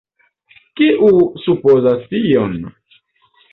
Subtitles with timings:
[0.81, 1.09] Kiu
[1.45, 2.59] supozas tion?